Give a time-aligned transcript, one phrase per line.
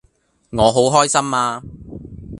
[0.49, 1.61] 我好開心呀